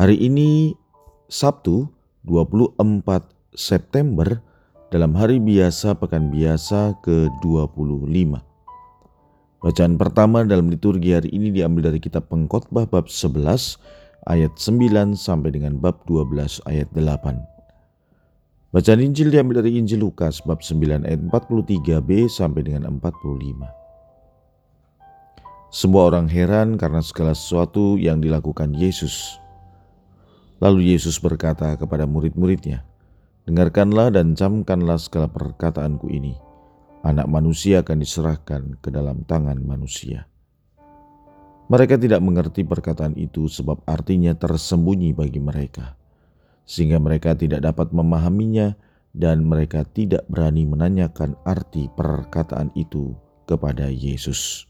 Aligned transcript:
Hari 0.00 0.16
ini 0.16 0.72
Sabtu 1.28 1.84
24 2.24 2.80
September 3.52 4.40
dalam 4.88 5.12
hari 5.12 5.36
biasa 5.36 5.92
pekan 5.92 6.32
biasa 6.32 6.96
ke-25. 7.04 8.08
Bacaan 9.60 10.00
pertama 10.00 10.40
dalam 10.48 10.72
liturgi 10.72 11.12
hari 11.12 11.28
ini 11.36 11.52
diambil 11.52 11.92
dari 11.92 12.00
kitab 12.00 12.32
Pengkhotbah 12.32 12.88
bab 12.88 13.12
11 13.12 13.44
ayat 14.24 14.56
9 14.56 15.20
sampai 15.20 15.52
dengan 15.52 15.76
bab 15.76 16.00
12 16.08 16.64
ayat 16.64 16.88
8. 16.96 18.72
Bacaan 18.72 19.04
Injil 19.04 19.28
diambil 19.28 19.60
dari 19.60 19.76
Injil 19.76 20.00
Lukas 20.00 20.40
bab 20.40 20.64
9 20.64 21.04
ayat 21.04 21.20
43b 21.28 22.24
sampai 22.32 22.64
dengan 22.64 22.88
45. 22.88 23.68
Semua 25.68 26.08
orang 26.08 26.24
heran 26.24 26.80
karena 26.80 27.04
segala 27.04 27.36
sesuatu 27.36 28.00
yang 28.00 28.24
dilakukan 28.24 28.72
Yesus. 28.72 29.39
Lalu 30.60 30.92
Yesus 30.92 31.16
berkata 31.16 31.72
kepada 31.80 32.04
murid-muridnya, 32.04 32.84
Dengarkanlah 33.48 34.12
dan 34.12 34.36
camkanlah 34.36 35.00
segala 35.00 35.32
perkataanku 35.32 36.12
ini. 36.12 36.36
Anak 37.00 37.32
manusia 37.32 37.80
akan 37.80 37.96
diserahkan 38.04 38.62
ke 38.84 38.92
dalam 38.92 39.24
tangan 39.24 39.56
manusia. 39.56 40.28
Mereka 41.72 41.96
tidak 41.96 42.20
mengerti 42.20 42.68
perkataan 42.68 43.16
itu 43.16 43.48
sebab 43.48 43.80
artinya 43.88 44.36
tersembunyi 44.36 45.16
bagi 45.16 45.40
mereka. 45.40 45.96
Sehingga 46.68 47.00
mereka 47.00 47.32
tidak 47.32 47.64
dapat 47.64 47.90
memahaminya 47.96 48.76
dan 49.16 49.48
mereka 49.48 49.88
tidak 49.88 50.28
berani 50.28 50.68
menanyakan 50.68 51.40
arti 51.48 51.88
perkataan 51.88 52.68
itu 52.76 53.16
kepada 53.48 53.88
Yesus. 53.88 54.68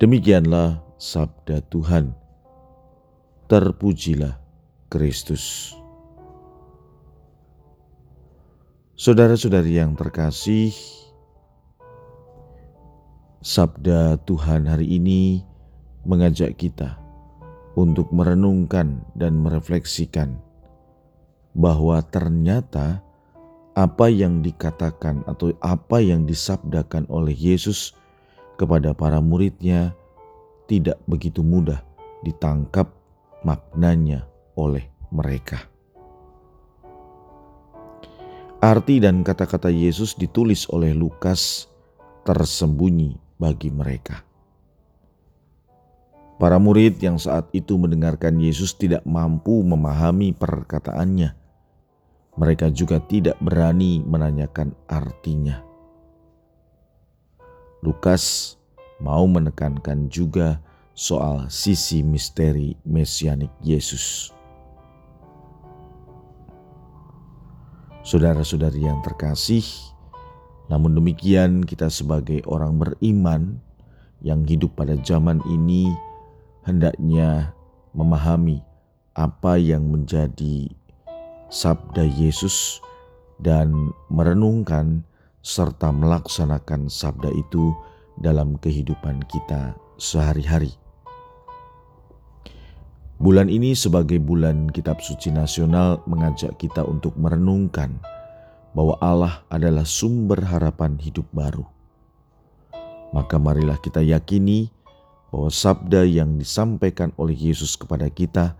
Demikianlah 0.00 0.80
sabda 0.96 1.60
Tuhan 1.68 2.16
terpujilah 3.50 4.38
Kristus. 4.86 5.74
Saudara-saudari 8.94 9.74
yang 9.74 9.98
terkasih, 9.98 10.70
sabda 13.42 14.22
Tuhan 14.22 14.70
hari 14.70 15.02
ini 15.02 15.42
mengajak 16.06 16.62
kita 16.62 16.94
untuk 17.74 18.14
merenungkan 18.14 19.02
dan 19.18 19.42
merefleksikan 19.42 20.38
bahwa 21.58 21.98
ternyata 22.06 23.02
apa 23.74 24.06
yang 24.06 24.46
dikatakan 24.46 25.26
atau 25.26 25.50
apa 25.58 25.98
yang 25.98 26.22
disabdakan 26.22 27.02
oleh 27.10 27.34
Yesus 27.34 27.98
kepada 28.54 28.94
para 28.94 29.18
muridnya 29.18 29.90
tidak 30.70 31.02
begitu 31.10 31.42
mudah 31.42 31.82
ditangkap 32.22 32.99
maknanya 33.46 34.26
oleh 34.56 34.84
mereka. 35.10 35.70
Arti 38.60 39.00
dan 39.00 39.24
kata-kata 39.24 39.72
Yesus 39.72 40.12
ditulis 40.12 40.68
oleh 40.68 40.92
Lukas 40.92 41.64
tersembunyi 42.28 43.16
bagi 43.40 43.72
mereka. 43.72 44.20
Para 46.40 46.56
murid 46.56 47.00
yang 47.00 47.20
saat 47.20 47.48
itu 47.52 47.76
mendengarkan 47.76 48.40
Yesus 48.40 48.72
tidak 48.76 49.04
mampu 49.04 49.60
memahami 49.60 50.32
perkataannya. 50.32 51.36
Mereka 52.36 52.72
juga 52.72 53.00
tidak 53.00 53.36
berani 53.40 54.00
menanyakan 54.00 54.72
artinya. 54.88 55.60
Lukas 57.80 58.56
mau 59.00 59.24
menekankan 59.24 60.12
juga 60.12 60.60
soal 60.94 61.48
sisi 61.48 62.02
misteri 62.04 62.76
mesianik 62.84 63.50
Yesus. 63.62 64.34
Saudara-saudari 68.00 68.84
yang 68.84 69.04
terkasih, 69.04 69.62
namun 70.72 70.96
demikian 70.96 71.62
kita 71.62 71.92
sebagai 71.92 72.40
orang 72.48 72.80
beriman 72.80 73.60
yang 74.24 74.44
hidup 74.44 74.72
pada 74.76 74.96
zaman 75.00 75.40
ini 75.48 75.92
hendaknya 76.64 77.52
memahami 77.92 78.60
apa 79.16 79.58
yang 79.58 79.90
menjadi 79.90 80.70
sabda 81.50 82.06
Yesus 82.06 82.78
dan 83.42 83.90
merenungkan 84.12 85.02
serta 85.40 85.90
melaksanakan 85.90 86.86
sabda 86.86 87.32
itu 87.32 87.72
dalam 88.20 88.60
kehidupan 88.60 89.24
kita 89.26 89.72
sehari-hari. 90.00 90.72
Bulan 93.20 93.52
ini 93.52 93.76
sebagai 93.76 94.16
bulan 94.16 94.72
kitab 94.72 95.04
suci 95.04 95.28
nasional 95.28 96.00
mengajak 96.08 96.56
kita 96.56 96.80
untuk 96.88 97.12
merenungkan 97.20 98.00
bahwa 98.72 98.96
Allah 99.04 99.44
adalah 99.52 99.84
sumber 99.84 100.40
harapan 100.40 100.96
hidup 100.96 101.28
baru. 101.28 101.68
Maka 103.12 103.36
marilah 103.36 103.76
kita 103.76 104.00
yakini 104.00 104.72
bahwa 105.28 105.52
sabda 105.52 106.08
yang 106.08 106.40
disampaikan 106.40 107.12
oleh 107.20 107.36
Yesus 107.36 107.76
kepada 107.76 108.08
kita 108.08 108.56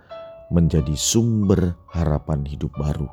menjadi 0.53 0.93
sumber 0.93 1.73
harapan 1.89 2.45
hidup 2.45 2.77
baru. 2.77 3.09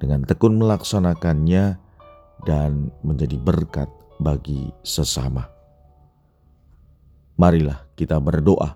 Dengan 0.00 0.24
tekun 0.24 0.56
melaksanakannya 0.56 1.76
dan 2.48 2.88
menjadi 3.04 3.36
berkat 3.36 3.90
bagi 4.16 4.70
sesama. 4.86 5.57
Marilah 7.38 7.86
kita 7.94 8.18
berdoa 8.18 8.74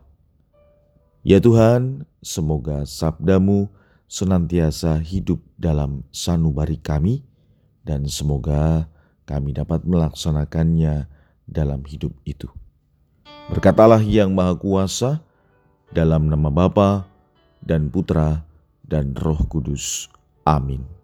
Ya 1.23 1.39
Tuhan, 1.39 2.03
semoga 2.19 2.83
sabdamu 2.83 3.71
senantiasa 4.11 4.99
hidup 4.99 5.39
dalam 5.55 6.03
sanubari 6.11 6.83
kami 6.83 7.23
dan 7.87 8.11
semoga 8.11 8.91
kami 9.23 9.55
dapat 9.55 9.87
melaksanakannya 9.87 11.07
dalam 11.47 11.87
hidup 11.87 12.11
itu. 12.27 12.51
Berkatalah 13.55 14.03
yang 14.03 14.35
Maha 14.35 14.59
Kuasa 14.59 15.23
dalam 15.95 16.27
nama 16.27 16.51
Bapa 16.51 17.07
dan 17.63 17.87
Putra 17.87 18.43
dan 18.83 19.15
Roh 19.15 19.47
Kudus. 19.47 20.11
Amin. 20.43 21.02